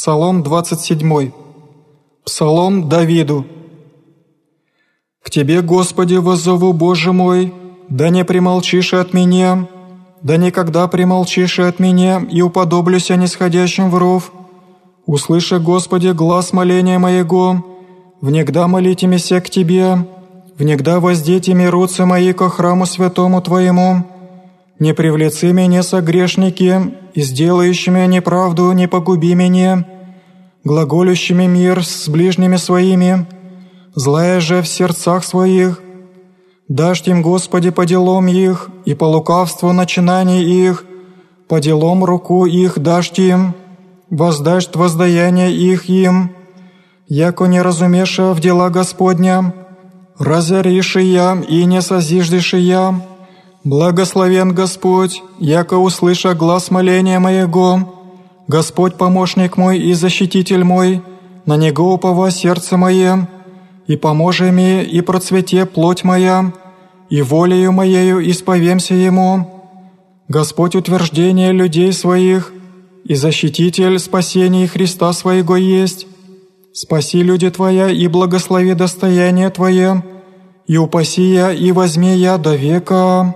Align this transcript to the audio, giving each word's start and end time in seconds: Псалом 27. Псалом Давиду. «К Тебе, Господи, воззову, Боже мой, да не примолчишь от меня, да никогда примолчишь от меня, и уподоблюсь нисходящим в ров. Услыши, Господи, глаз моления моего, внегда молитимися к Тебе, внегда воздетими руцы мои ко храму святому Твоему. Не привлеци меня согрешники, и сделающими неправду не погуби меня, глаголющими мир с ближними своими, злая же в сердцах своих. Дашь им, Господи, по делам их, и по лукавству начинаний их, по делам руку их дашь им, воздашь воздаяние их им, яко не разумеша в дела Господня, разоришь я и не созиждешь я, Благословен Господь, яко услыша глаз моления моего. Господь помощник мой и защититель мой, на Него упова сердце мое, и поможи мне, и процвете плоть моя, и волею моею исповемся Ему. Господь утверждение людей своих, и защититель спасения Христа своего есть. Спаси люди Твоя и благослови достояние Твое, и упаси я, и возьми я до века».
Псалом 0.00 0.44
27. 0.44 1.32
Псалом 2.24 2.88
Давиду. 2.88 3.44
«К 5.24 5.28
Тебе, 5.28 5.60
Господи, 5.60 6.14
воззову, 6.14 6.72
Боже 6.72 7.12
мой, 7.12 7.52
да 7.88 8.08
не 8.08 8.24
примолчишь 8.24 8.94
от 8.94 9.12
меня, 9.12 9.66
да 10.22 10.36
никогда 10.36 10.86
примолчишь 10.86 11.58
от 11.58 11.80
меня, 11.80 12.24
и 12.30 12.40
уподоблюсь 12.42 13.10
нисходящим 13.10 13.90
в 13.90 13.96
ров. 13.96 14.30
Услыши, 15.04 15.58
Господи, 15.58 16.10
глаз 16.10 16.52
моления 16.52 17.00
моего, 17.00 17.64
внегда 18.20 18.68
молитимися 18.68 19.40
к 19.40 19.50
Тебе, 19.50 20.06
внегда 20.56 21.00
воздетими 21.00 21.64
руцы 21.64 22.06
мои 22.06 22.32
ко 22.32 22.48
храму 22.48 22.86
святому 22.86 23.42
Твоему. 23.42 24.04
Не 24.78 24.94
привлеци 24.94 25.52
меня 25.52 25.82
согрешники, 25.82 26.94
и 27.18 27.22
сделающими 27.22 28.06
неправду 28.06 28.70
не 28.70 28.86
погуби 28.86 29.34
меня, 29.34 29.84
глаголющими 30.62 31.46
мир 31.46 31.84
с 31.84 32.08
ближними 32.08 32.54
своими, 32.54 33.26
злая 33.96 34.38
же 34.38 34.62
в 34.62 34.68
сердцах 34.68 35.24
своих. 35.24 35.80
Дашь 36.68 37.02
им, 37.06 37.20
Господи, 37.22 37.70
по 37.70 37.84
делам 37.84 38.28
их, 38.28 38.68
и 38.84 38.94
по 38.94 39.06
лукавству 39.06 39.72
начинаний 39.72 40.44
их, 40.44 40.84
по 41.48 41.58
делам 41.58 42.04
руку 42.04 42.46
их 42.46 42.78
дашь 42.78 43.10
им, 43.16 43.56
воздашь 44.10 44.68
воздаяние 44.72 45.52
их 45.52 45.88
им, 45.88 46.30
яко 47.08 47.46
не 47.46 47.60
разумеша 47.60 48.32
в 48.32 48.38
дела 48.38 48.70
Господня, 48.70 49.52
разоришь 50.20 50.94
я 50.94 51.36
и 51.48 51.64
не 51.64 51.82
созиждешь 51.82 52.54
я, 52.54 52.94
Благословен 53.68 54.54
Господь, 54.54 55.22
яко 55.38 55.74
услыша 55.74 56.32
глаз 56.32 56.70
моления 56.70 57.18
моего. 57.18 57.66
Господь 58.46 58.94
помощник 58.94 59.58
мой 59.58 59.78
и 59.78 59.92
защититель 59.92 60.64
мой, 60.64 61.02
на 61.44 61.58
Него 61.58 61.92
упова 61.92 62.30
сердце 62.30 62.78
мое, 62.78 63.28
и 63.86 63.94
поможи 63.96 64.50
мне, 64.52 64.86
и 64.86 65.02
процвете 65.02 65.66
плоть 65.66 66.02
моя, 66.02 66.50
и 67.10 67.20
волею 67.20 67.72
моею 67.72 68.26
исповемся 68.30 68.94
Ему. 68.94 69.46
Господь 70.28 70.74
утверждение 70.74 71.52
людей 71.52 71.92
своих, 71.92 72.54
и 73.04 73.14
защититель 73.14 73.98
спасения 73.98 74.66
Христа 74.66 75.12
своего 75.12 75.56
есть. 75.56 76.06
Спаси 76.72 77.22
люди 77.22 77.50
Твоя 77.50 77.90
и 77.90 78.06
благослови 78.06 78.72
достояние 78.72 79.50
Твое, 79.50 80.02
и 80.66 80.78
упаси 80.78 81.34
я, 81.34 81.52
и 81.52 81.70
возьми 81.70 82.16
я 82.16 82.38
до 82.38 82.54
века». 82.54 83.34